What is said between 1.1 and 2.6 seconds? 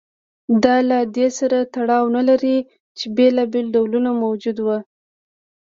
دې سره تړاو نه لري